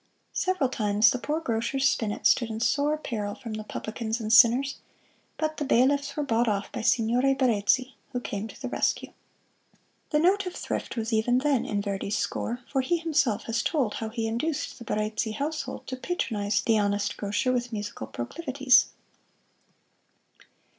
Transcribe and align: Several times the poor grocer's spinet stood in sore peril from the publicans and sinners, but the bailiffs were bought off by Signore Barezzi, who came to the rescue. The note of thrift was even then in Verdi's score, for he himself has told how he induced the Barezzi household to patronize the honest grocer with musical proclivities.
Several 0.33 0.67
times 0.67 1.11
the 1.11 1.19
poor 1.19 1.39
grocer's 1.39 1.87
spinet 1.87 2.25
stood 2.25 2.49
in 2.49 2.59
sore 2.59 2.97
peril 2.97 3.35
from 3.35 3.53
the 3.53 3.63
publicans 3.63 4.19
and 4.19 4.33
sinners, 4.33 4.77
but 5.37 5.57
the 5.57 5.63
bailiffs 5.63 6.17
were 6.17 6.23
bought 6.23 6.47
off 6.47 6.71
by 6.71 6.81
Signore 6.81 7.35
Barezzi, 7.35 7.93
who 8.11 8.19
came 8.19 8.47
to 8.47 8.59
the 8.59 8.67
rescue. 8.67 9.13
The 10.09 10.17
note 10.17 10.47
of 10.47 10.55
thrift 10.55 10.97
was 10.97 11.13
even 11.13 11.37
then 11.37 11.67
in 11.67 11.83
Verdi's 11.83 12.17
score, 12.17 12.61
for 12.67 12.81
he 12.81 12.97
himself 12.97 13.43
has 13.43 13.61
told 13.61 13.93
how 13.93 14.09
he 14.09 14.25
induced 14.25 14.79
the 14.79 14.85
Barezzi 14.85 15.33
household 15.35 15.85
to 15.85 15.95
patronize 15.95 16.61
the 16.61 16.79
honest 16.79 17.15
grocer 17.15 17.51
with 17.51 17.71
musical 17.71 18.07
proclivities. 18.07 18.87